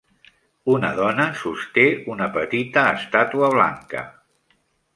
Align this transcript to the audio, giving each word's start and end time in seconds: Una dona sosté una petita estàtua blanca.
Una 0.75 0.87
dona 0.99 1.27
sosté 1.41 1.85
una 2.15 2.29
petita 2.39 2.87
estàtua 2.97 3.51
blanca. 3.57 4.05